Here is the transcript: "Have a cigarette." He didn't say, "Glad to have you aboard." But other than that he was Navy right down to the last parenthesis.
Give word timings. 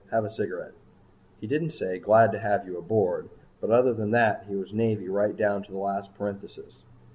"Have 0.09 0.25
a 0.25 0.31
cigarette." 0.31 0.71
He 1.39 1.45
didn't 1.45 1.69
say, 1.73 1.99
"Glad 1.99 2.31
to 2.31 2.39
have 2.39 2.65
you 2.65 2.75
aboard." 2.75 3.29
But 3.59 3.69
other 3.69 3.93
than 3.93 4.09
that 4.09 4.45
he 4.47 4.55
was 4.55 4.73
Navy 4.73 5.07
right 5.07 5.37
down 5.37 5.61
to 5.61 5.71
the 5.71 5.77
last 5.77 6.15
parenthesis. 6.15 6.85